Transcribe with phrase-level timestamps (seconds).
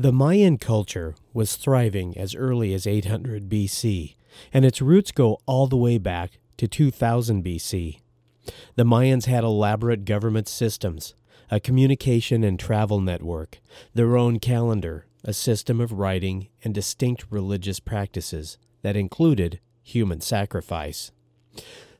[0.00, 4.14] The Mayan culture was thriving as early as 800 BC,
[4.52, 7.98] and its roots go all the way back to 2000 BC.
[8.76, 11.16] The Mayans had elaborate government systems,
[11.50, 13.58] a communication and travel network,
[13.92, 21.10] their own calendar, a system of writing, and distinct religious practices that included human sacrifice.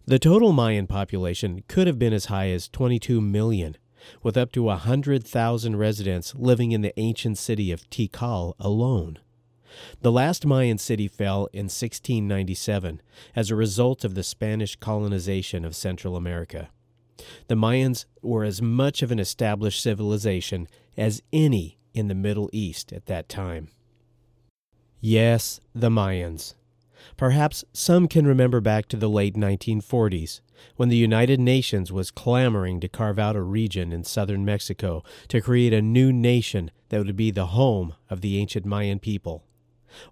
[0.07, 3.77] The total Mayan population could have been as high as 22 million,
[4.23, 9.19] with up to 100,000 residents living in the ancient city of Tikal alone.
[10.01, 13.03] The last Mayan city fell in 1697
[13.37, 16.71] as a result of the Spanish colonization of Central America.
[17.49, 22.93] The Mayans were as much of an established civilization as any in the Middle East
[22.93, 23.69] at that time.
[25.01, 26.55] Yes, the Mayans.
[27.17, 30.41] Perhaps some can remember back to the late 1940s,
[30.77, 35.41] when the United Nations was clamoring to carve out a region in southern Mexico to
[35.41, 39.45] create a new nation that would be the home of the ancient Mayan people.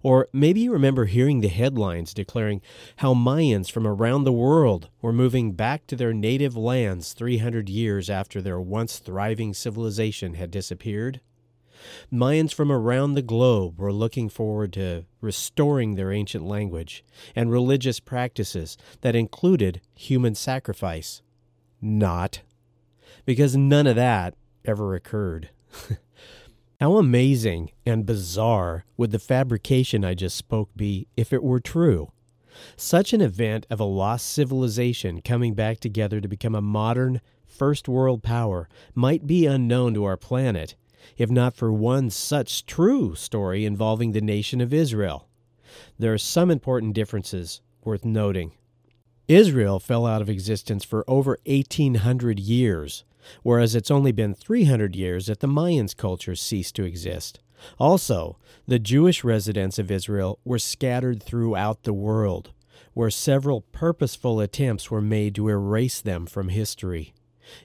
[0.01, 2.61] Or maybe you remember hearing the headlines declaring
[2.97, 8.09] how Mayans from around the world were moving back to their native lands 300 years
[8.09, 11.21] after their once thriving civilization had disappeared.
[12.11, 17.03] Mayans from around the globe were looking forward to restoring their ancient language
[17.35, 21.21] and religious practices that included human sacrifice.
[21.81, 22.41] Not.
[23.25, 25.49] Because none of that ever occurred.
[26.79, 32.11] How amazing and bizarre would the fabrication I just spoke be if it were true?
[32.75, 37.87] Such an event of a lost civilization coming back together to become a modern, first
[37.87, 40.75] world power might be unknown to our planet
[41.17, 45.27] if not for one such true story involving the nation of Israel.
[45.99, 48.51] There are some important differences worth noting.
[49.27, 53.03] Israel fell out of existence for over 1800 years,
[53.43, 57.39] whereas it's only been 300 years that the Mayans culture ceased to exist.
[57.79, 62.51] Also, the Jewish residents of Israel were scattered throughout the world,
[62.93, 67.13] where several purposeful attempts were made to erase them from history.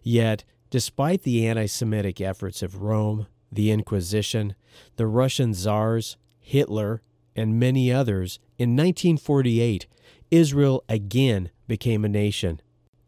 [0.02, 4.54] Yet, despite the anti Semitic efforts of Rome, the Inquisition,
[4.96, 7.02] the Russian czars, Hitler,
[7.36, 9.86] and many others, in 1948,
[10.30, 12.62] Israel again became a nation.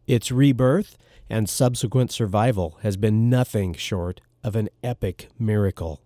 [0.07, 0.99] Its rebirth
[1.31, 6.03] and subsequent survival has been nothing short of an epic miracle.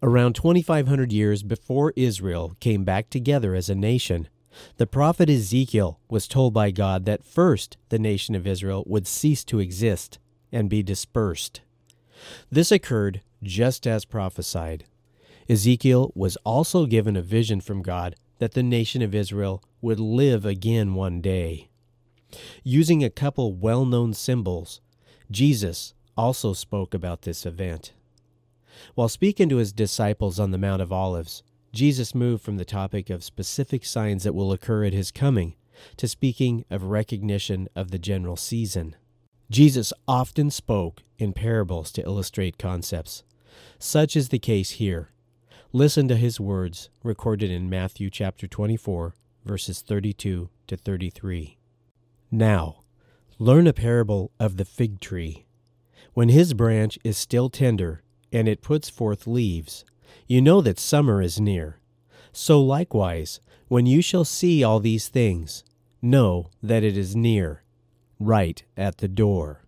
[0.00, 4.28] Around 2,500 years before Israel came back together as a nation,
[4.76, 9.42] the prophet Ezekiel was told by God that first the nation of Israel would cease
[9.46, 10.20] to exist
[10.54, 11.60] and be dispersed.
[12.50, 14.84] This occurred just as prophesied.
[15.48, 20.46] Ezekiel was also given a vision from God that the nation of Israel would live
[20.46, 21.68] again one day.
[22.62, 24.80] Using a couple well known symbols,
[25.30, 27.92] Jesus also spoke about this event.
[28.94, 31.42] While speaking to his disciples on the Mount of Olives,
[31.72, 35.54] Jesus moved from the topic of specific signs that will occur at his coming
[35.96, 38.96] to speaking of recognition of the general season.
[39.50, 43.24] Jesus often spoke in parables to illustrate concepts.
[43.78, 45.10] Such is the case here.
[45.72, 51.58] Listen to his words recorded in Matthew chapter 24, verses 32 to 33.
[52.30, 52.84] Now,
[53.38, 55.46] learn a parable of the fig tree.
[56.14, 58.02] When his branch is still tender
[58.32, 59.84] and it puts forth leaves,
[60.26, 61.80] you know that summer is near.
[62.32, 65.64] So likewise, when you shall see all these things,
[66.00, 67.63] know that it is near,
[68.18, 69.62] right at the door.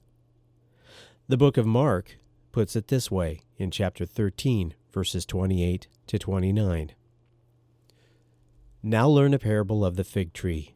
[1.29, 2.19] The book of Mark
[2.53, 6.93] puts it this way in chapter 13, verses 28 to 29.
[8.83, 10.75] Now learn a parable of the fig tree.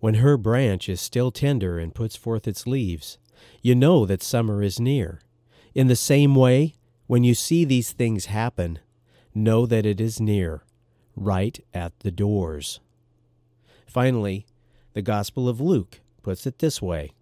[0.00, 3.18] When her branch is still tender and puts forth its leaves,
[3.62, 5.20] you know that summer is near.
[5.74, 6.74] In the same way,
[7.08, 8.78] when you see these things happen,
[9.34, 10.62] know that it is near,
[11.16, 12.80] right at the doors.
[13.86, 14.46] Finally,
[14.92, 17.14] the Gospel of Luke puts it this way.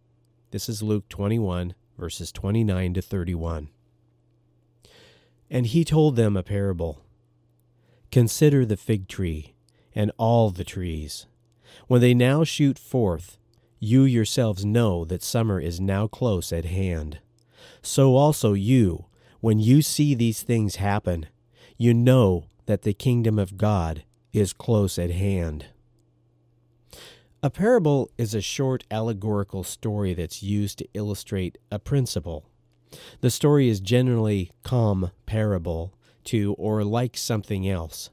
[0.50, 3.68] This is Luke 21, verses 29 to 31.
[5.48, 7.04] And he told them a parable
[8.10, 9.54] Consider the fig tree
[9.94, 11.26] and all the trees.
[11.86, 13.38] When they now shoot forth,
[13.78, 17.20] you yourselves know that summer is now close at hand.
[17.82, 19.04] So also you,
[19.38, 21.26] when you see these things happen,
[21.78, 24.02] you know that the kingdom of God
[24.32, 25.66] is close at hand.
[27.46, 32.50] A parable is a short allegorical story that's used to illustrate a principle.
[33.20, 35.94] The story is generally comparable
[36.24, 38.10] to or like something else.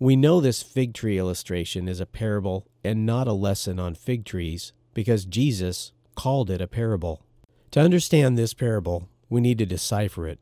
[0.00, 4.24] We know this fig tree illustration is a parable and not a lesson on fig
[4.24, 7.22] trees because Jesus called it a parable.
[7.70, 10.40] To understand this parable, we need to decipher it.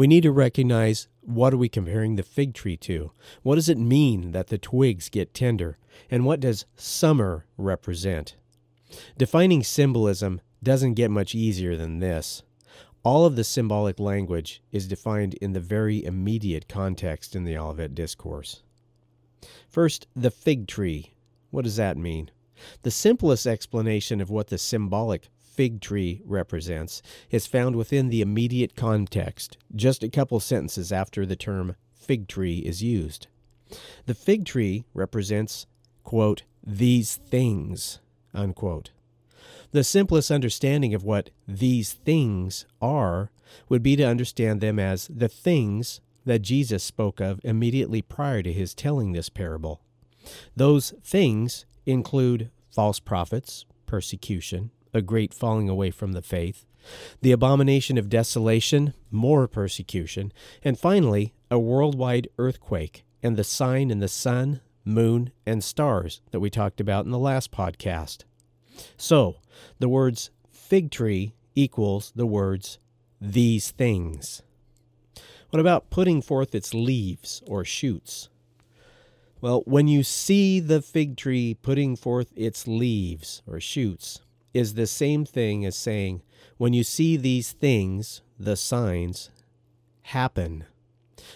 [0.00, 3.12] We need to recognize what are we comparing the fig tree to?
[3.42, 5.76] What does it mean that the twigs get tender?
[6.10, 8.34] And what does summer represent?
[9.18, 12.42] Defining symbolism doesn't get much easier than this.
[13.02, 17.94] All of the symbolic language is defined in the very immediate context in the Olivet
[17.94, 18.62] Discourse.
[19.68, 21.12] First, the fig tree.
[21.50, 22.30] What does that mean?
[22.84, 25.28] The simplest explanation of what the symbolic
[25.60, 31.36] fig tree represents is found within the immediate context, just a couple sentences after the
[31.36, 33.26] term fig tree is used.
[34.06, 35.66] The fig tree represents,
[36.02, 37.98] quote, these things,
[38.32, 38.92] unquote.
[39.72, 43.30] The simplest understanding of what these things are
[43.68, 48.50] would be to understand them as the things that Jesus spoke of immediately prior to
[48.50, 49.82] his telling this parable.
[50.56, 56.64] Those things include false prophets, persecution, a great falling away from the faith,
[57.20, 60.32] the abomination of desolation, more persecution,
[60.62, 66.40] and finally, a worldwide earthquake and the sign in the sun, moon, and stars that
[66.40, 68.24] we talked about in the last podcast.
[68.96, 69.36] So,
[69.78, 72.78] the words fig tree equals the words
[73.20, 74.42] these things.
[75.50, 78.28] What about putting forth its leaves or shoots?
[79.40, 84.20] Well, when you see the fig tree putting forth its leaves or shoots,
[84.52, 86.22] is the same thing as saying,
[86.56, 89.30] when you see these things, the signs,
[90.02, 90.64] happen.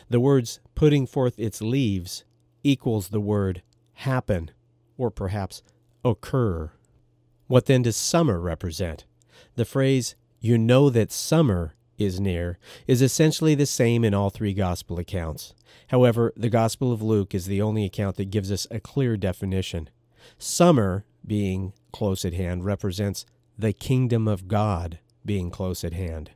[0.09, 2.25] The words putting forth its leaves
[2.63, 3.63] equals the word
[3.95, 4.51] happen,
[4.97, 5.63] or perhaps
[6.05, 6.73] occur.
[7.47, 9.05] What then does summer represent?
[9.57, 14.53] The phrase, you know that summer is near, is essentially the same in all three
[14.55, 15.55] gospel accounts.
[15.89, 19.91] However, the Gospel of Luke is the only account that gives us a clear definition.
[20.39, 23.25] Summer, being close at hand, represents
[23.59, 26.31] the kingdom of God being close at hand.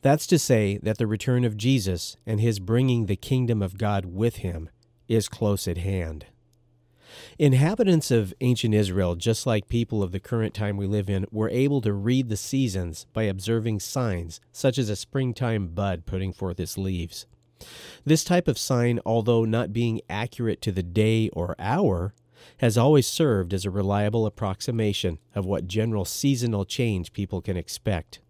[0.00, 4.06] That's to say that the return of Jesus and his bringing the kingdom of God
[4.06, 4.70] with him
[5.08, 6.26] is close at hand.
[7.38, 11.48] Inhabitants of ancient Israel, just like people of the current time we live in, were
[11.48, 16.60] able to read the seasons by observing signs, such as a springtime bud putting forth
[16.60, 17.26] its leaves.
[18.04, 22.14] This type of sign, although not being accurate to the day or hour,
[22.58, 28.20] has always served as a reliable approximation of what general seasonal change people can expect.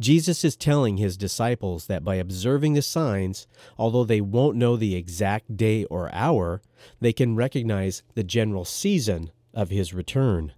[0.00, 3.46] Jesus is telling his disciples that by observing the signs,
[3.78, 6.62] although they won't know the exact day or hour,
[7.00, 10.52] they can recognize the general season of his return.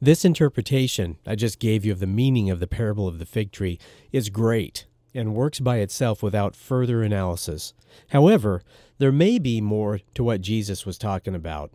[0.00, 3.52] This interpretation I just gave you of the meaning of the parable of the fig
[3.52, 3.78] tree
[4.12, 7.74] is great and works by itself without further analysis.
[8.08, 8.62] However,
[8.98, 11.72] there may be more to what Jesus was talking about.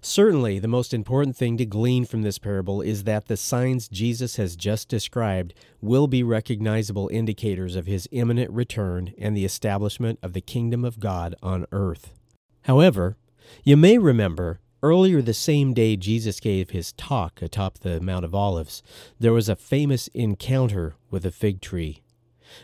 [0.00, 4.36] Certainly, the most important thing to glean from this parable is that the signs Jesus
[4.36, 10.32] has just described will be recognizable indicators of his imminent return and the establishment of
[10.32, 12.14] the kingdom of God on earth.
[12.62, 13.16] However,
[13.64, 18.34] you may remember earlier the same day Jesus gave his talk atop the Mount of
[18.34, 18.82] Olives,
[19.18, 22.02] there was a famous encounter with a fig tree.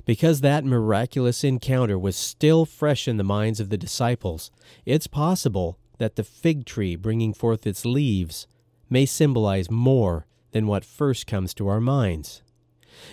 [0.04, 4.50] Because that miraculous encounter was still fresh in the minds of the disciples,
[4.84, 8.46] it's possible that the fig tree bringing forth its leaves
[8.88, 12.42] may symbolize more than what first comes to our minds.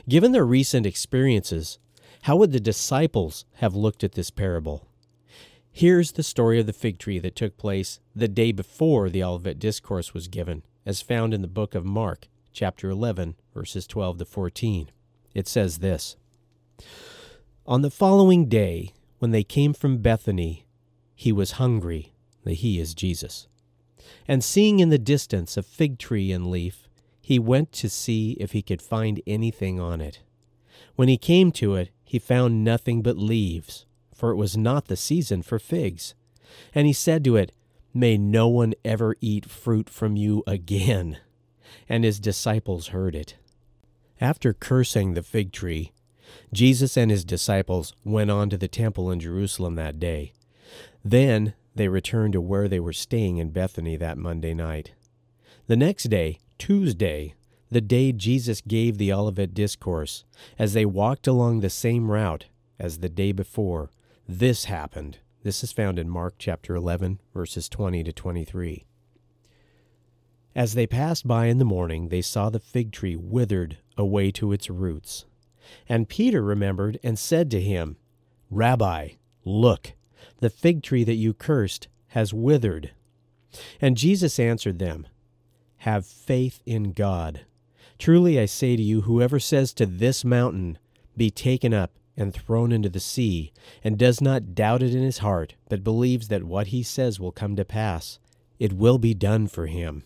[0.07, 1.79] Given their recent experiences,
[2.23, 4.87] how would the disciples have looked at this parable?
[5.71, 9.59] Here's the story of the fig tree that took place the day before the Olivet
[9.59, 14.25] Discourse was given, as found in the book of Mark, chapter 11, verses 12 to
[14.25, 14.91] 14.
[15.33, 16.15] It says this
[17.65, 20.65] On the following day, when they came from Bethany,
[21.15, 22.12] he was hungry.
[22.43, 23.47] The He is Jesus.
[24.27, 26.87] And seeing in the distance a fig tree and leaf,
[27.21, 30.19] he went to see if he could find anything on it.
[30.95, 34.97] When he came to it, he found nothing but leaves, for it was not the
[34.97, 36.15] season for figs.
[36.75, 37.51] And he said to it,
[37.93, 41.17] May no one ever eat fruit from you again.
[41.87, 43.35] And his disciples heard it.
[44.19, 45.91] After cursing the fig tree,
[46.51, 50.33] Jesus and his disciples went on to the temple in Jerusalem that day.
[51.03, 54.93] Then they returned to where they were staying in Bethany that Monday night.
[55.67, 57.33] The next day, Tuesday,
[57.71, 60.25] the day Jesus gave the Olivet Discourse,
[60.59, 62.45] as they walked along the same route
[62.79, 63.89] as the day before,
[64.27, 65.19] this happened.
[65.43, 68.85] This is found in Mark chapter 11, verses 20 to 23.
[70.55, 74.51] As they passed by in the morning, they saw the fig tree withered away to
[74.51, 75.25] its roots.
[75.89, 77.97] And Peter remembered and said to him,
[78.51, 79.09] Rabbi,
[79.43, 79.93] look,
[80.39, 82.91] the fig tree that you cursed has withered.
[83.81, 85.07] And Jesus answered them,
[85.77, 87.41] Have faith in God.
[87.99, 90.77] Truly I say to you, whoever says to this mountain,
[91.15, 93.51] Be taken up and thrown into the sea,
[93.83, 97.31] and does not doubt it in his heart, but believes that what he says will
[97.31, 98.19] come to pass,
[98.59, 100.03] it will be done for him.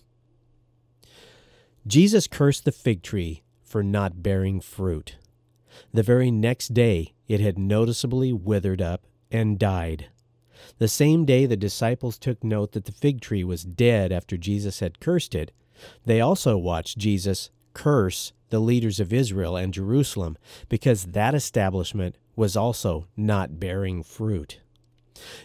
[1.85, 5.17] Jesus cursed the fig tree for not bearing fruit.
[5.93, 10.09] The very next day it had noticeably withered up and died.
[10.77, 14.79] The same day the disciples took note that the fig tree was dead after Jesus
[14.79, 15.51] had cursed it,
[16.05, 20.37] they also watched Jesus curse the leaders of Israel and Jerusalem
[20.69, 24.59] because that establishment was also not bearing fruit.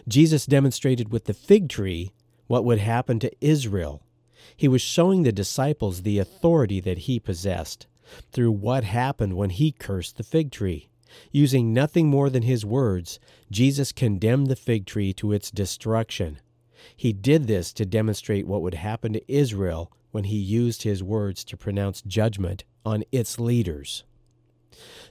[0.07, 2.11] Jesus demonstrated with the fig tree
[2.47, 4.03] what would happen to Israel.
[4.55, 7.87] He was showing the disciples the authority that he possessed
[8.31, 10.89] through what happened when he cursed the fig tree.
[11.31, 13.19] Using nothing more than his words,
[13.51, 16.39] Jesus condemned the fig tree to its destruction.
[16.95, 21.43] He did this to demonstrate what would happen to Israel when he used his words
[21.45, 24.03] to pronounce judgment on its leaders.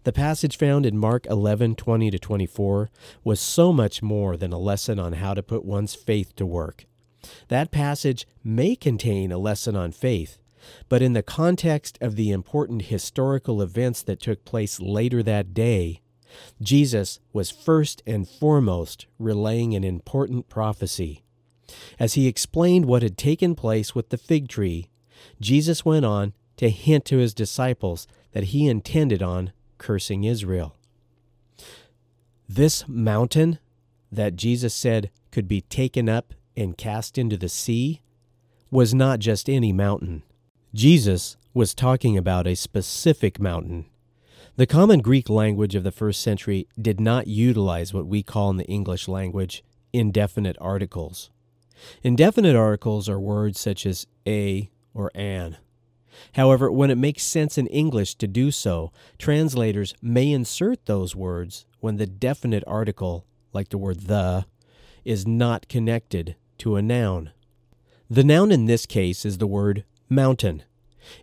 [0.05, 2.91] The passage found in Mark 11:20 to 24
[3.23, 6.87] was so much more than a lesson on how to put one's faith to work.
[7.49, 10.39] That passage may contain a lesson on faith,
[10.89, 16.01] but in the context of the important historical events that took place later that day,
[16.61, 21.23] Jesus was first and foremost relaying an important prophecy.
[21.99, 24.89] As he explained what had taken place with the fig tree,
[25.41, 30.77] Jesus went on to hint to his disciples that he intended on cursing Israel.
[32.49, 33.59] This mountain
[34.11, 38.03] that Jesus said could be taken up and cast into the sea
[38.71, 40.23] was not just any mountain.
[40.75, 43.85] Jesus was talking about a specific mountain.
[44.57, 48.57] The common Greek language of the first century did not utilize what we call in
[48.57, 49.63] the English language
[49.93, 51.31] indefinite articles.
[52.03, 55.59] Indefinite articles are words such as a or an.
[56.37, 61.67] However, when it makes sense in English to do so, translators may insert those words
[61.81, 64.47] when the definite article, like the word the,
[65.05, 67.33] is not connected to a noun.
[68.09, 70.63] The noun in this case is the word mountain.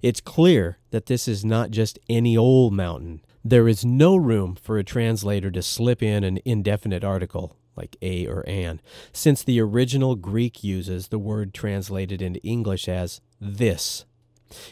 [0.02, 3.22] It's clear that this is not just any old mountain.
[3.44, 8.28] There is no room for a translator to slip in an indefinite article, like a
[8.28, 8.82] or an,
[9.14, 14.06] since the original Greek uses the word translated into English as this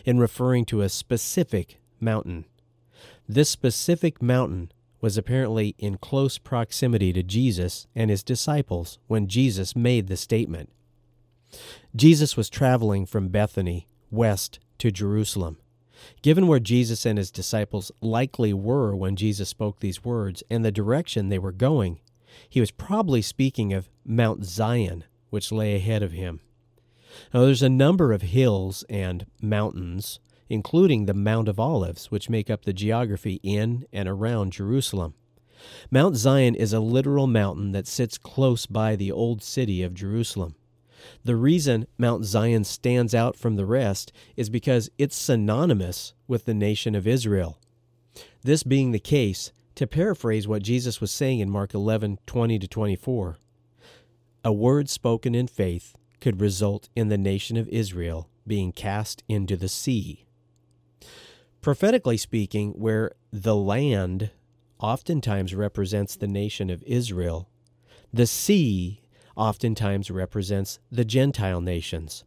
[0.03, 2.45] in referring to a specific mountain.
[3.29, 9.75] This specific mountain was apparently in close proximity to Jesus and his disciples when Jesus
[9.75, 10.69] made the statement.
[11.95, 15.57] Jesus was traveling from Bethany west to Jerusalem.
[16.21, 20.71] Given where Jesus and his disciples likely were when Jesus spoke these words and the
[20.71, 21.99] direction they were going,
[22.49, 26.39] he was probably speaking of Mount Zion, which lay ahead of him.
[27.33, 32.49] Now, there's a number of hills and mountains, including the Mount of Olives, which make
[32.49, 35.15] up the geography in and around Jerusalem.
[35.89, 40.55] Mount Zion is a literal mountain that sits close by the old city of Jerusalem.
[41.23, 46.53] The reason Mount Zion stands out from the rest is because it's synonymous with the
[46.53, 47.59] nation of Israel.
[48.43, 52.67] This being the case, to paraphrase what Jesus was saying in Mark 11 20 to
[52.67, 53.37] 24,
[54.43, 59.55] a word spoken in faith could result in the nation of Israel being cast into
[59.55, 60.25] the sea.
[61.61, 64.31] Prophetically speaking, where the land
[64.79, 67.49] oftentimes represents the nation of Israel,
[68.13, 69.01] the sea
[69.37, 72.25] oftentimes represents the Gentile nations.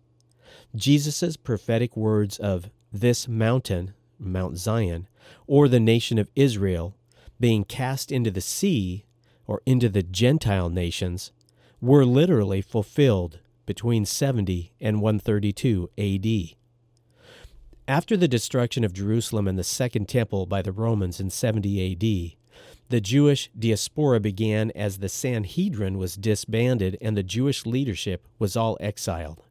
[0.75, 5.09] Jesus' prophetic words of this mountain, Mount Zion,
[5.47, 6.95] or the nation of Israel
[7.39, 9.05] being cast into the sea
[9.47, 11.33] or into the Gentile nations
[11.81, 16.57] were literally fulfilled between 70 and 132 AD.
[17.89, 22.40] After the destruction of Jerusalem and the Second Temple by the Romans in 70 AD,
[22.89, 28.77] the Jewish diaspora began as the Sanhedrin was disbanded and the Jewish leadership was all
[28.81, 29.43] exiled.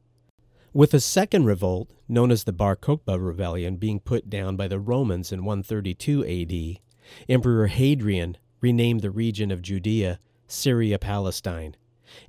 [0.73, 4.79] With a second revolt, known as the Bar Kokhba Rebellion, being put down by the
[4.79, 6.79] Romans in 132 AD,
[7.27, 11.75] Emperor Hadrian renamed the region of Judea Syria Palestine,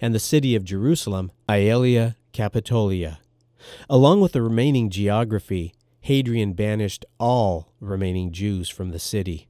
[0.01, 3.19] and the city of Jerusalem Aelia Capitolia.
[3.89, 9.49] Along with the remaining geography, Hadrian banished all remaining Jews from the city.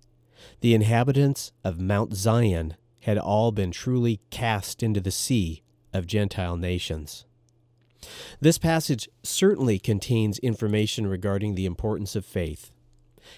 [0.60, 5.62] The inhabitants of Mount Zion had all been truly cast into the sea
[5.94, 7.24] of Gentile nations.
[8.40, 12.72] This passage certainly contains information regarding the importance of faith.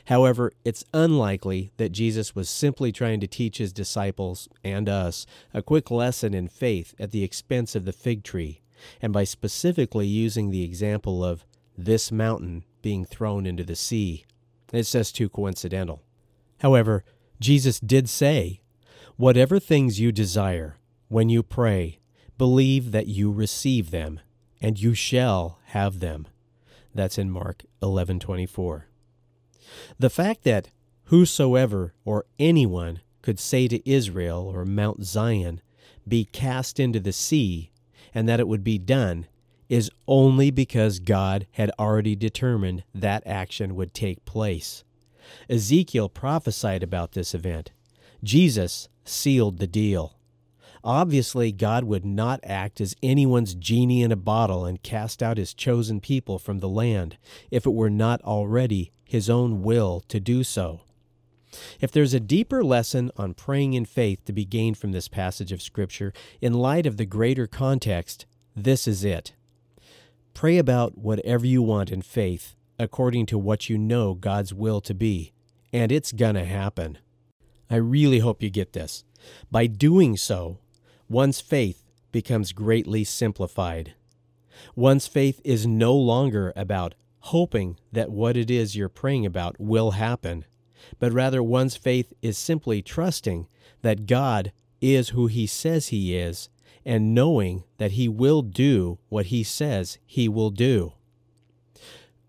[0.07, 5.25] However, it's unlikely that Jesus was simply trying to teach his disciples and us
[5.55, 8.62] a quick lesson in faith at the expense of the fig tree,
[9.00, 11.45] and by specifically using the example of
[11.79, 14.25] this mountain being thrown into the sea.
[14.73, 16.02] It's just too coincidental.
[16.61, 17.05] However,
[17.43, 18.61] Jesus did say,
[19.17, 20.77] Whatever things you desire,
[21.09, 21.99] when you pray,
[22.39, 24.21] believe that you receive them,
[24.61, 26.29] and you shall have them.
[26.95, 28.85] That's in Mark 11:24.
[29.99, 30.71] The fact that
[31.07, 35.61] whosoever or anyone could say to Israel or Mount Zion,
[36.07, 37.73] be cast into the sea,
[38.15, 39.27] and that it would be done,
[39.69, 44.85] is only because God had already determined that action would take place.
[45.49, 47.71] Ezekiel prophesied about this event.
[48.23, 50.17] Jesus sealed the deal.
[50.85, 55.55] Obviously, God would not act as anyone's genie in a bottle and cast out his
[55.55, 57.19] chosen people from the land
[57.50, 60.81] if it were not already his own will to do so.
[61.81, 65.52] If there's a deeper lesson on praying in faith to be gained from this passage
[65.52, 68.26] of Scripture, in light of the greater context,
[68.57, 69.35] this is it.
[70.35, 74.95] Pray about whatever you want in faith, according to what you know God's will to
[74.95, 75.33] be,
[75.73, 76.99] and it's gonna happen.
[77.71, 79.05] I really hope you get this.
[79.51, 80.59] By doing so,
[81.09, 83.95] one's faith becomes greatly simplified.
[84.77, 89.93] One's faith is no longer about hoping that what it is you're praying about will
[89.93, 90.45] happen,
[90.99, 93.47] but rather one's faith is simply trusting
[93.83, 96.49] that God is who He says He is
[96.85, 100.95] and knowing that He will do what He says He will do.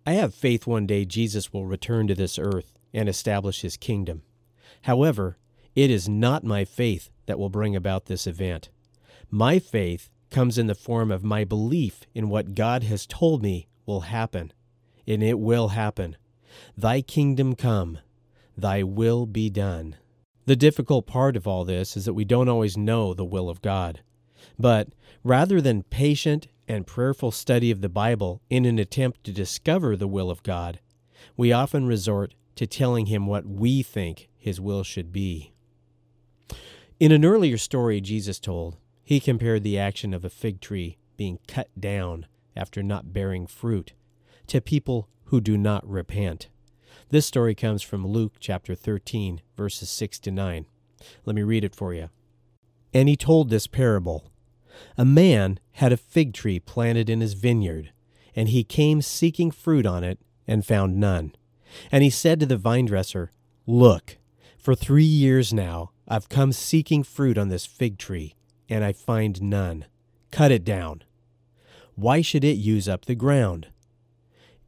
[0.06, 4.24] I have faith one day Jesus will return to this earth and establish His kingdom.
[4.84, 5.38] However,
[5.76, 8.70] it is not my faith that will bring about this event.
[9.32, 13.68] My faith comes in the form of my belief in what God has told me
[13.86, 14.52] will happen,
[15.08, 16.18] and it will happen.
[16.78, 18.00] Thy kingdom come,
[18.58, 19.96] thy will be done.
[20.46, 23.62] The difficult part of all this is that we don't always know the will of
[23.62, 24.02] God.
[24.60, 24.90] But
[25.24, 30.08] rather than patient and prayerful study of the Bible in an attempt to discover the
[30.08, 30.80] will of God,
[31.36, 35.54] we often resort to telling Him what we think His will should be.
[37.00, 41.40] In an earlier story Jesus told, he compared the action of a fig tree being
[41.48, 43.94] cut down after not bearing fruit
[44.48, 46.48] to people who do not repent.
[47.10, 50.66] This story comes from Luke chapter 13, verses 6 to 9.
[51.26, 52.10] Let me read it for you.
[52.94, 54.32] And he told this parable
[54.98, 57.92] A man had a fig tree planted in his vineyard,
[58.36, 61.36] and he came seeking fruit on it, and found none.
[61.92, 63.32] And he said to the vine dresser,
[63.66, 64.18] Look,
[64.58, 68.36] for three years now I've come seeking fruit on this fig tree,
[68.70, 69.86] and I find none.
[70.32, 71.04] Cut it down.
[71.96, 73.68] Why should it use up the ground?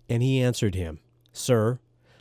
[0.08, 1.00] And he answered him,
[1.34, 1.80] Sir,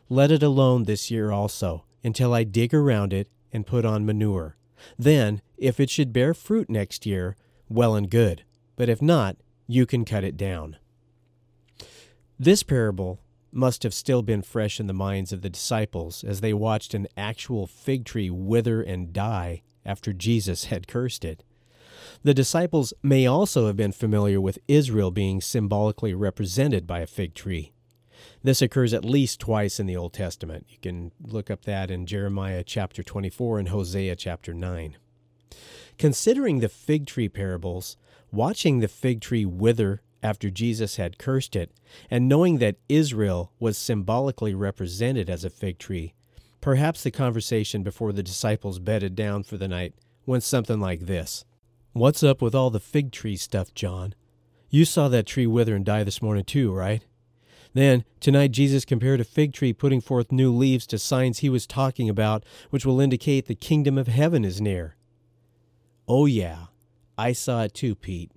[0.08, 4.56] let it alone this year also, until I dig around it and put on manure.
[4.98, 7.36] Then, if it should bear fruit next year,
[7.68, 8.44] well and good.
[8.76, 10.76] But if not, you can cut it down.
[12.38, 13.20] This parable
[13.52, 17.06] must have still been fresh in the minds of the disciples as they watched an
[17.16, 21.44] actual fig tree wither and die after Jesus had cursed it.
[22.22, 27.34] The disciples may also have been familiar with Israel being symbolically represented by a fig
[27.34, 27.72] tree.
[28.42, 30.66] This occurs at least twice in the Old Testament.
[30.68, 34.96] You can look up that in Jeremiah chapter 24 and Hosea chapter 9.
[35.98, 37.96] Considering the fig tree parables,
[38.32, 41.70] watching the fig tree wither after Jesus had cursed it,
[42.10, 46.14] and knowing that Israel was symbolically represented as a fig tree,
[46.60, 49.94] perhaps the conversation before the disciples bedded down for the night
[50.26, 51.44] went something like this
[51.92, 54.14] What's up with all the fig tree stuff, John?
[54.68, 57.04] You saw that tree wither and die this morning, too, right?
[57.72, 61.66] Then, tonight, Jesus compared a fig tree putting forth new leaves to signs he was
[61.66, 64.96] talking about, which will indicate the kingdom of heaven is near.
[66.06, 66.66] Oh, yeah,
[67.16, 68.30] I saw it too, Pete.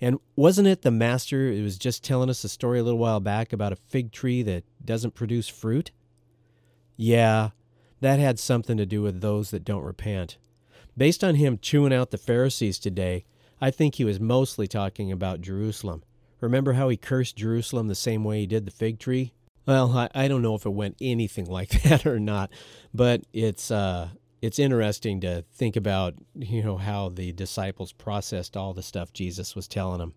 [0.00, 3.20] And wasn't it the master It was just telling us a story a little while
[3.20, 5.90] back about a fig tree that doesn't produce fruit?
[6.96, 7.50] Yeah,
[8.00, 10.38] that had something to do with those that don't repent.
[10.96, 13.24] Based on him chewing out the Pharisees today,
[13.60, 16.02] I think he was mostly talking about Jerusalem.
[16.40, 19.32] Remember how he cursed Jerusalem the same way he did the fig tree?
[19.64, 22.50] Well, I, I don't know if it went anything like that or not,
[22.92, 24.08] but it's uh,
[24.42, 29.54] it's interesting to think about, you know, how the disciples processed all the stuff Jesus
[29.54, 30.14] was telling them.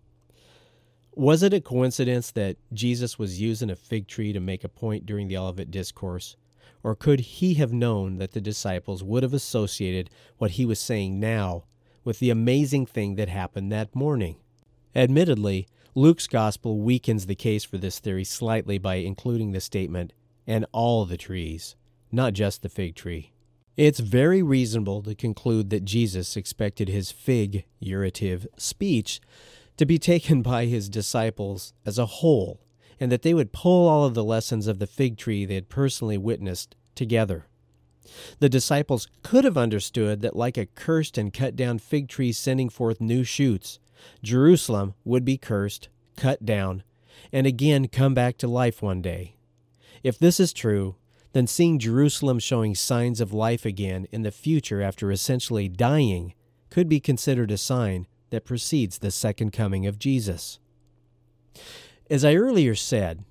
[1.14, 5.06] Was it a coincidence that Jesus was using a fig tree to make a point
[5.06, 6.36] during the Olivet Discourse?
[6.82, 11.18] Or could he have known that the disciples would have associated what he was saying
[11.20, 11.64] now
[12.04, 14.36] with the amazing thing that happened that morning?
[14.94, 20.12] Admittedly, Luke's gospel weakens the case for this theory slightly by including the statement,
[20.48, 21.76] and all the trees,
[22.12, 23.32] not just the fig tree.
[23.76, 29.20] It's very reasonable to conclude that Jesus expected his figurative speech
[29.76, 32.60] to be taken by his disciples as a whole,
[32.98, 35.68] and that they would pull all of the lessons of the fig tree they had
[35.68, 37.46] personally witnessed together.
[38.38, 42.70] The disciples could have understood that, like a cursed and cut down fig tree sending
[42.70, 43.78] forth new shoots,
[44.22, 46.82] Jerusalem would be cursed, cut down,
[47.32, 49.36] and again come back to life one day.
[50.02, 50.94] If this is true,
[51.36, 56.32] then seeing Jerusalem showing signs of life again in the future after essentially dying
[56.70, 60.58] could be considered a sign that precedes the second coming of Jesus.
[62.08, 63.22] As I earlier said,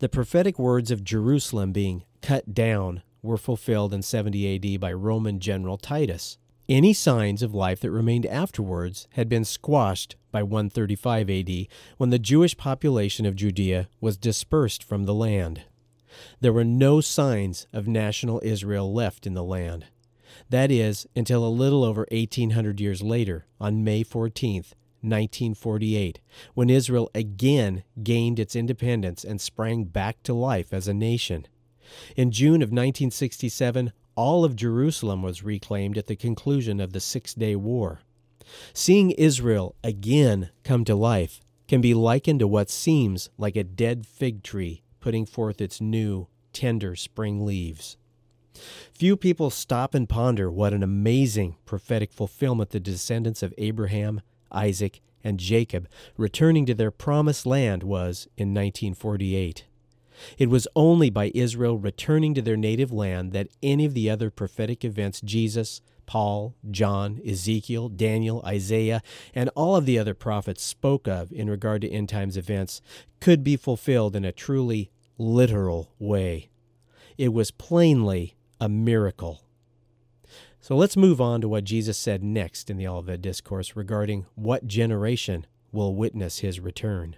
[0.00, 5.38] the prophetic words of Jerusalem being cut down were fulfilled in 70 AD by Roman
[5.38, 6.38] general Titus.
[6.68, 12.18] Any signs of life that remained afterwards had been squashed by 135 AD when the
[12.18, 15.62] Jewish population of Judea was dispersed from the land.
[16.40, 19.86] There were no signs of national Israel left in the land.
[20.50, 24.64] That is, until a little over 1800 years later, on May 14,
[25.02, 26.20] 1948,
[26.54, 31.46] when Israel again gained its independence and sprang back to life as a nation.
[32.16, 37.34] In June of 1967, all of Jerusalem was reclaimed at the conclusion of the Six
[37.34, 38.00] Day War.
[38.72, 44.06] Seeing Israel again come to life can be likened to what seems like a dead
[44.06, 47.98] fig tree putting forth its new, tender spring leaves.
[48.92, 55.00] Few people stop and ponder what an amazing prophetic fulfillment the descendants of Abraham, Isaac,
[55.24, 59.64] and Jacob returning to their promised land was in 1948.
[60.38, 64.30] It was only by Israel returning to their native land that any of the other
[64.30, 65.80] prophetic events Jesus,
[66.12, 69.00] Paul, John, Ezekiel, Daniel, Isaiah,
[69.34, 72.82] and all of the other prophets spoke of in regard to end times events
[73.18, 76.50] could be fulfilled in a truly literal way.
[77.16, 79.42] It was plainly a miracle.
[80.60, 84.66] So let's move on to what Jesus said next in the Olivet Discourse regarding what
[84.66, 87.16] generation will witness his return.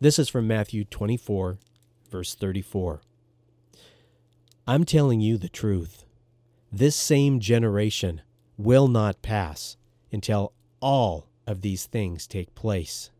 [0.00, 1.58] This is from Matthew 24,
[2.08, 3.02] verse 34.
[4.64, 6.04] I'm telling you the truth.
[6.74, 8.22] This same generation
[8.56, 9.76] will not pass
[10.10, 13.10] until all of these things take place.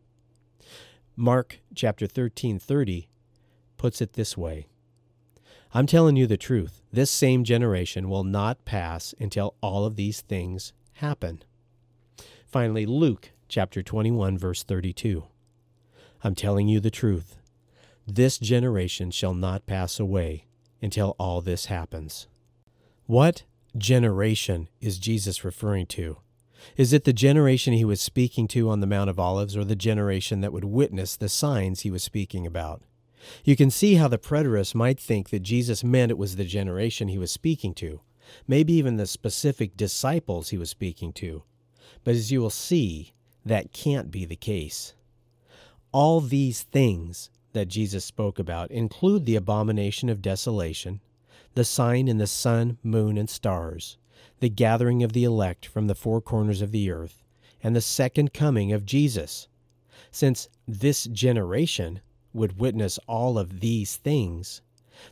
[1.15, 3.07] Mark chapter 13:30
[3.77, 4.65] puts it this way.
[5.71, 6.81] I'm telling you the truth.
[6.91, 11.43] This same generation will not pass until all of these things happen.
[12.47, 15.25] Finally, Luke chapter 21, verse 32.
[16.23, 17.37] I'm telling you the truth.
[18.07, 20.45] This generation shall not pass away
[20.81, 22.27] until all this happens.
[23.05, 23.43] What
[23.77, 26.19] generation is Jesus referring to?
[26.77, 29.75] Is it the generation he was speaking to on the Mount of Olives, or the
[29.75, 32.81] generation that would witness the signs he was speaking about?
[33.43, 37.09] You can see how the preterist might think that Jesus meant it was the generation
[37.09, 37.99] he was speaking to,
[38.47, 41.43] maybe even the specific disciples he was speaking to.
[42.05, 43.13] But as you will see,
[43.45, 44.93] that can't be the case.
[45.91, 51.01] All these things that Jesus spoke about include the abomination of desolation,
[51.55, 53.97] the sign in the sun, moon, and stars,
[54.39, 57.23] the gathering of the elect from the four corners of the earth,
[57.61, 59.47] and the second coming of Jesus.
[60.11, 62.01] Since this generation
[62.33, 64.61] would witness all of these things,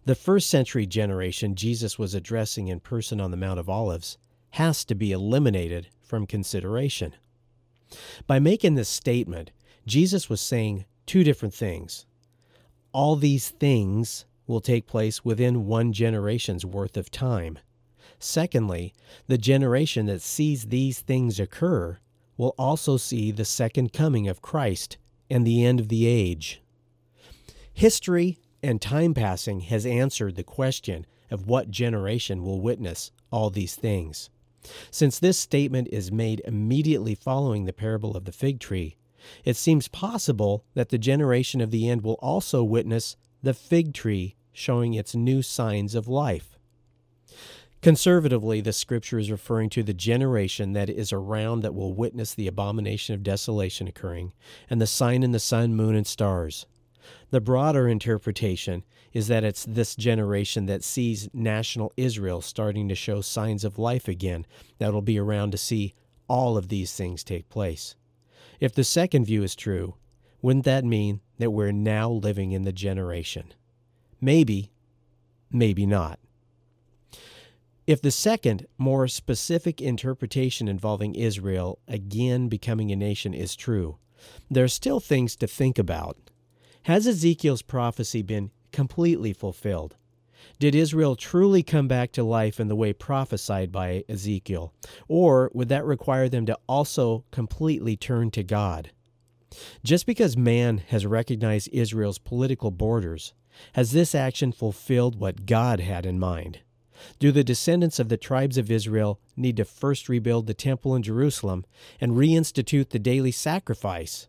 [0.05, 4.17] the first century generation Jesus was addressing in person on the Mount of Olives
[4.51, 7.13] has to be eliminated from consideration.
[8.27, 9.51] By making this statement,
[9.85, 12.05] Jesus was saying two different things.
[12.91, 17.59] All these things will take place within one generation's worth of time.
[18.19, 18.93] Secondly,
[19.27, 21.97] the generation that sees these things occur
[22.37, 24.97] will also see the second coming of Christ
[25.29, 26.61] and the end of the age.
[27.73, 33.75] History and time passing has answered the question of what generation will witness all these
[33.75, 34.29] things.
[34.91, 38.97] Since this statement is made immediately following the parable of the fig tree,
[39.43, 44.35] it seems possible that the generation of the end will also witness the fig tree
[44.53, 46.57] showing its new signs of life.
[47.81, 52.47] Conservatively, the scripture is referring to the generation that is around that will witness the
[52.47, 54.33] abomination of desolation occurring,
[54.69, 56.67] and the sign in the sun, moon, and stars.
[57.31, 63.21] The broader interpretation is that it's this generation that sees national Israel starting to show
[63.21, 64.45] signs of life again
[64.77, 65.95] that will be around to see
[66.27, 67.95] all of these things take place.
[68.59, 69.95] If the second view is true,
[70.41, 73.53] wouldn't that mean that we're now living in the generation?
[74.21, 74.71] Maybe,
[75.51, 76.19] maybe not.
[77.85, 83.97] If the second, more specific interpretation involving Israel again becoming a nation is true,
[84.49, 86.17] there are still things to think about
[86.83, 89.95] has Ezekiel's prophecy been completely fulfilled?
[90.57, 94.73] Did Israel truly come back to life in the way prophesied by Ezekiel?
[95.07, 98.91] Or would that require them to also completely turn to God?
[99.83, 103.33] Just because man has recognized Israel's political borders,
[103.73, 106.59] has this action fulfilled what God had in mind?
[107.19, 111.03] Do the descendants of the tribes of Israel need to first rebuild the temple in
[111.03, 111.65] Jerusalem
[111.99, 114.27] and reinstitute the daily sacrifice?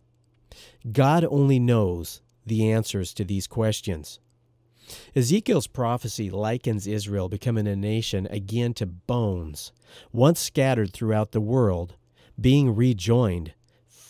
[0.90, 4.18] God only knows the answers to these questions.
[5.14, 9.72] Ezekiel's prophecy likens Israel becoming a nation again to bones,
[10.12, 11.94] once scattered throughout the world,
[12.40, 13.52] being rejoined,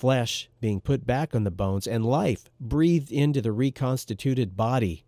[0.02, 5.04] flesh being put back on the bones, and life breathed into the reconstituted body.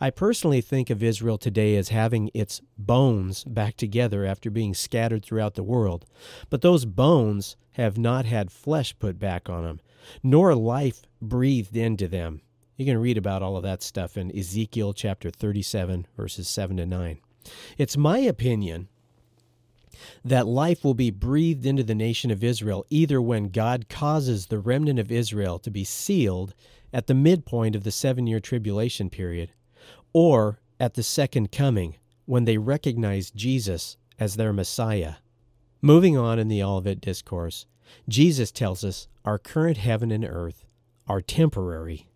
[0.00, 5.22] I personally think of Israel today as having its bones back together after being scattered
[5.22, 6.06] throughout the world,
[6.48, 9.80] but those bones have not had flesh put back on them,
[10.22, 12.40] nor life breathed into them.
[12.78, 16.86] You can read about all of that stuff in Ezekiel chapter 37, verses 7 to
[16.86, 17.18] 9.
[17.76, 18.88] It's my opinion
[20.24, 24.58] that life will be breathed into the nation of Israel either when God causes the
[24.58, 26.54] remnant of Israel to be sealed
[26.92, 29.52] at the midpoint of the seven year tribulation period,
[30.12, 35.14] or at the second coming when they recognize Jesus as their Messiah.
[35.82, 37.66] Moving on in the Olivet Discourse,
[38.08, 40.64] Jesus tells us our current heaven and earth
[41.06, 42.06] are temporary.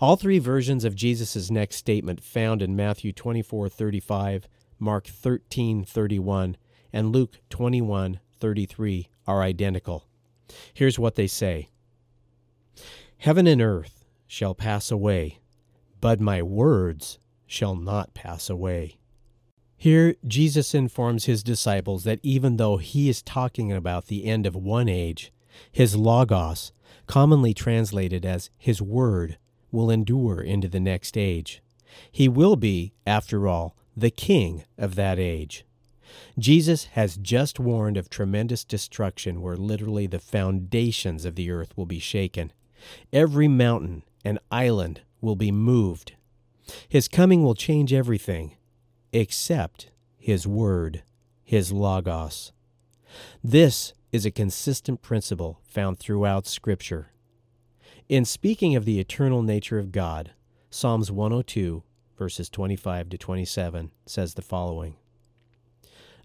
[0.00, 6.56] All three versions of Jesus' next statement found in Matthew 24:35, Mark 13:31,
[6.92, 10.06] and Luke 21:33 are identical.
[10.74, 11.70] Here's what they say.
[13.18, 15.38] Heaven and earth shall pass away,
[16.00, 18.96] but my words shall not pass away.
[19.76, 24.54] Here, Jesus informs his disciples that even though he is talking about the end of
[24.54, 25.32] one age,
[25.70, 26.72] his Logos,
[27.06, 29.38] commonly translated as his Word,
[29.70, 31.62] will endure into the next age.
[32.10, 35.64] He will be, after all, the King of that age.
[36.38, 41.86] Jesus has just warned of tremendous destruction where literally the foundations of the earth will
[41.86, 42.52] be shaken.
[43.12, 46.12] Every mountain and island will be moved.
[46.88, 48.56] His coming will change everything
[49.12, 51.02] except His Word,
[51.42, 52.52] His Logos.
[53.42, 57.08] This is a consistent principle found throughout Scripture.
[58.08, 60.32] In speaking of the eternal nature of God,
[60.70, 61.82] Psalms 102,
[62.18, 64.96] verses 25 to 27, says the following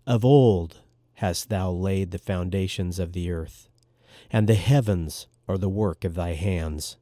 [0.07, 0.77] Of old
[1.15, 3.67] hast thou laid the foundations of the earth,
[4.31, 6.95] and the heavens are the work of thy hands.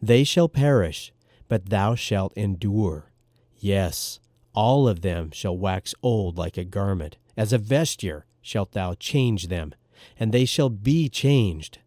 [0.00, 1.12] They shall perish,
[1.46, 3.12] but thou shalt endure.
[3.58, 4.18] Yes,
[4.54, 7.18] all of them shall wax old like a garment.
[7.36, 9.74] As a vesture shalt thou change them,
[10.18, 11.80] and they shall be changed.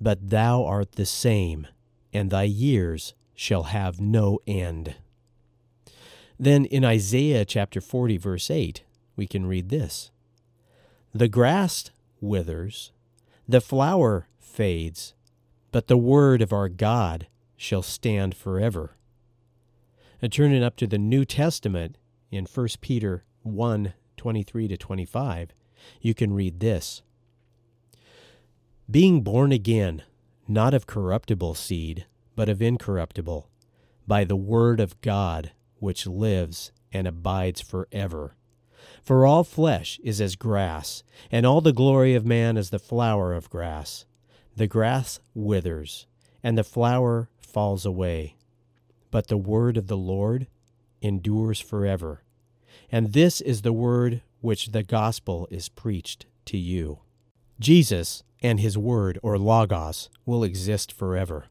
[0.00, 1.66] But thou art the same,
[2.12, 4.94] and thy years shall have no end.
[6.38, 8.84] Then in Isaiah chapter 40, verse 8,
[9.18, 10.10] we can read this
[11.12, 12.92] The grass withers,
[13.46, 15.12] the flower fades,
[15.72, 17.26] but the word of our God
[17.56, 18.96] shall stand forever.
[20.22, 21.98] And turning up to the New Testament
[22.30, 25.50] in 1 Peter 1 23 to 25,
[26.00, 27.02] you can read this
[28.90, 30.02] Being born again,
[30.46, 33.48] not of corruptible seed, but of incorruptible,
[34.06, 38.34] by the word of God, which lives and abides forever.
[39.02, 43.32] For all flesh is as grass, and all the glory of man as the flower
[43.32, 44.04] of grass.
[44.56, 46.06] The grass withers,
[46.42, 48.36] and the flower falls away.
[49.10, 50.46] But the word of the Lord
[51.00, 52.22] endures forever.
[52.90, 57.00] And this is the word which the gospel is preached to you.
[57.60, 61.46] Jesus and his word, or Logos, will exist forever.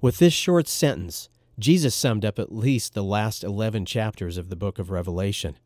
[0.00, 1.28] With this short sentence,
[1.58, 5.56] Jesus summed up at least the last 11 chapters of the book of Revelation.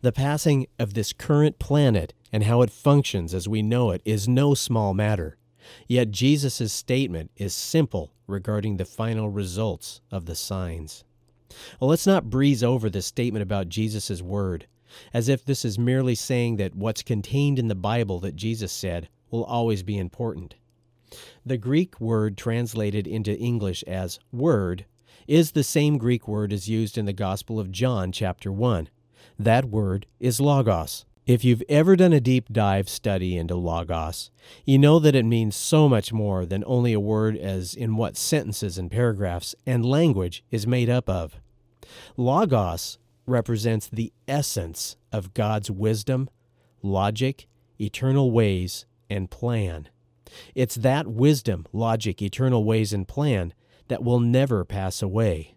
[0.00, 4.28] The passing of this current planet and how it functions as we know it is
[4.28, 5.36] no small matter.
[5.86, 11.04] Yet Jesus' statement is simple regarding the final results of the signs.
[11.78, 14.66] Well, let's not breeze over this statement about Jesus' word,
[15.12, 19.08] as if this is merely saying that what's contained in the Bible that Jesus said
[19.30, 20.54] will always be important.
[21.44, 24.86] The Greek word translated into English as word
[25.26, 28.88] is the same Greek word as used in the Gospel of John, chapter 1.
[29.42, 31.04] That word is logos.
[31.26, 34.30] If you've ever done a deep dive study into Logos,
[34.64, 38.16] you know that it means so much more than only a word as in what
[38.16, 41.40] sentences and paragraphs and language is made up of.
[42.16, 46.30] Logos represents the essence of God's wisdom,
[46.80, 47.48] logic,
[47.80, 49.88] eternal ways, and plan.
[50.54, 53.54] It's that wisdom, logic, eternal ways, and plan
[53.88, 55.56] that will never pass away.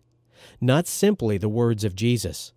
[0.59, 2.51] Not simply the words of Jesus.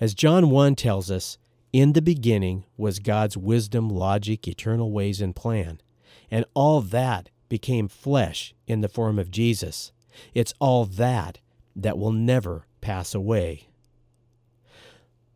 [0.00, 1.36] As John 1 tells us,
[1.74, 5.82] in the beginning was God's wisdom, logic, eternal ways, and plan.
[6.30, 9.92] And all that became flesh in the form of Jesus.
[10.32, 11.40] It's all that
[11.76, 13.68] that will never pass away.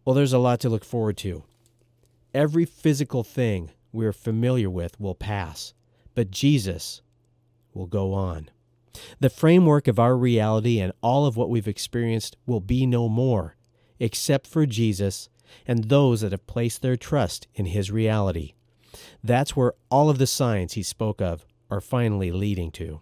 [0.04, 1.44] Well, there's a lot to look forward to.
[2.32, 5.74] Every physical thing we're familiar with will pass,
[6.14, 7.02] but Jesus
[7.74, 8.48] will go on.
[9.20, 13.56] The framework of our reality and all of what we've experienced will be no more,
[13.98, 15.28] except for Jesus
[15.66, 18.54] and those that have placed their trust in his reality.
[19.22, 23.00] That's where all of the signs he spoke of are finally leading to.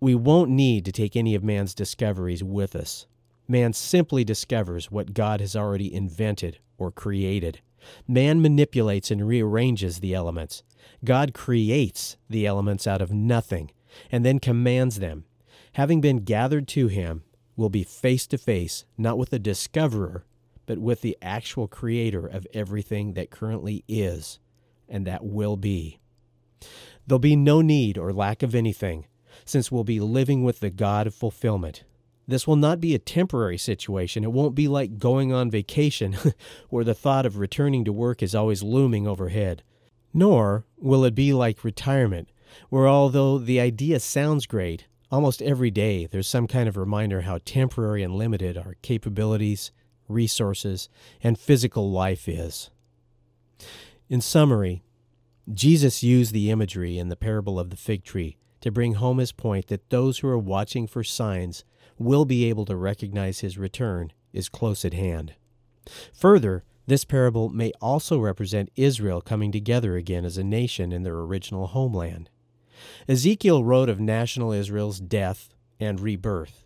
[0.00, 3.06] We won't need to take any of man's discoveries with us.
[3.48, 7.60] Man simply discovers what God has already invented or created.
[8.06, 10.62] Man manipulates and rearranges the elements.
[11.04, 13.70] God creates the elements out of nothing
[14.10, 15.24] and then commands them.
[15.74, 17.22] Having been gathered to him,
[17.56, 20.24] will be face to face not with the discoverer,
[20.66, 24.38] but with the actual creator of everything that currently is
[24.88, 25.98] and that will be.
[27.06, 29.06] There'll be no need or lack of anything,
[29.44, 31.84] since we'll be living with the God of fulfillment.
[32.28, 34.24] This will not be a temporary situation.
[34.24, 36.16] It won't be like going on vacation,
[36.70, 39.62] where the thought of returning to work is always looming overhead.
[40.12, 42.28] Nor will it be like retirement,
[42.68, 47.38] where although the idea sounds great, almost every day there's some kind of reminder how
[47.44, 49.70] temporary and limited our capabilities,
[50.08, 50.88] resources,
[51.22, 52.70] and physical life is.
[54.08, 54.82] In summary,
[55.52, 59.32] Jesus used the imagery in the parable of the fig tree to bring home his
[59.32, 61.64] point that those who are watching for signs
[61.98, 65.34] will be able to recognize his return is close at hand.
[66.12, 71.18] Further, this parable may also represent Israel coming together again as a nation in their
[71.18, 72.30] original homeland.
[73.08, 76.64] Ezekiel wrote of national Israel's death and rebirth.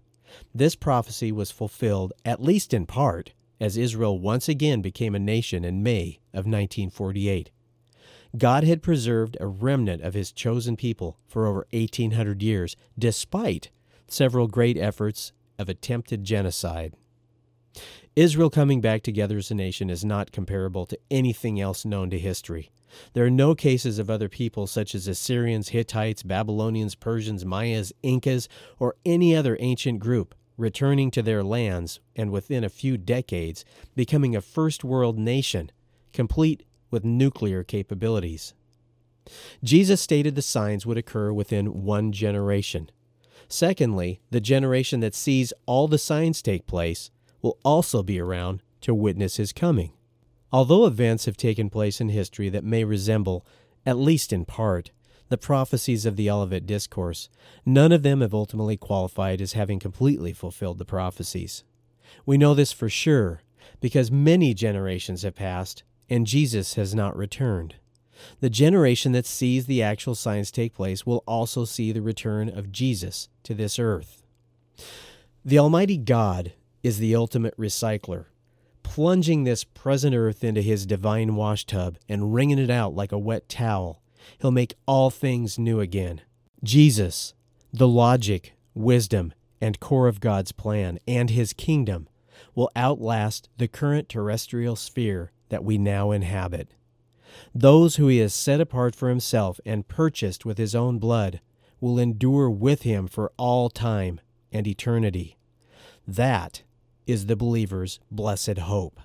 [0.55, 5.65] This prophecy was fulfilled, at least in part, as Israel once again became a nation
[5.65, 7.51] in May of 1948.
[8.39, 13.71] God had preserved a remnant of his chosen people for over 1800 years, despite
[14.07, 16.95] several great efforts of attempted genocide.
[18.21, 22.19] Israel coming back together as a nation is not comparable to anything else known to
[22.19, 22.71] history.
[23.15, 28.47] There are no cases of other peoples such as Assyrians, Hittites, Babylonians, Persians, Mayas, Incas,
[28.79, 34.37] or any other ancient group returning to their lands and within a few decades becoming
[34.37, 35.73] a first world nation,
[36.13, 38.53] complete with nuclear capabilities.
[39.65, 42.91] Jesus stated the signs would occur within one generation.
[43.49, 47.11] Secondly, the generation that sees all the signs take place
[47.43, 49.93] will also be around to witness his coming.
[50.53, 53.47] Although events have taken place in history that may resemble,
[53.87, 54.91] at least in part,
[55.29, 57.29] the prophecies of the Olivet Discourse,
[57.65, 61.63] none of them have ultimately qualified as having completely fulfilled the prophecies.
[62.27, 63.43] We know this for sure
[63.81, 67.77] because many generations have passed and Jesus has not returned.
[68.41, 72.73] The generation that sees the actual signs take place will also see the return of
[72.73, 74.23] Jesus to this earth.
[75.45, 78.27] The Almighty God is the ultimate recycler
[78.91, 83.49] plunging this present earth into his divine washtub and wringing it out like a wet
[83.49, 84.03] towel.
[84.41, 86.23] He'll make all things new again.
[86.65, 87.35] Jesus,
[87.73, 92.09] the logic, wisdom, and core of God's plan and his kingdom,
[92.57, 96.75] will outlast the current terrestrial sphere that we now inhabit.
[97.55, 101.41] Those who he has set apart for himself and purchased with his own blood
[101.81, 105.39] will endure with him for all time and eternity.
[106.09, 106.63] That
[107.07, 109.01] is the believer's blessed hope.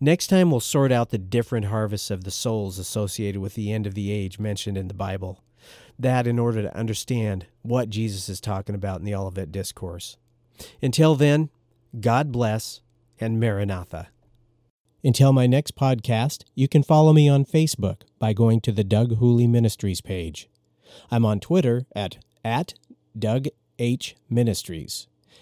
[0.00, 3.86] Next time, we'll sort out the different harvests of the souls associated with the end
[3.86, 5.42] of the age mentioned in the Bible.
[5.98, 10.16] That in order to understand what Jesus is talking about in the Olivet Discourse.
[10.82, 11.50] Until then,
[12.00, 12.80] God bless
[13.20, 14.08] and Maranatha.
[15.02, 19.18] Until my next podcast, you can follow me on Facebook by going to the Doug
[19.18, 20.48] Hooley Ministries page.
[21.10, 22.74] I'm on Twitter at, at
[23.18, 23.46] Doug
[23.78, 24.16] H.
[24.28, 25.06] Ministries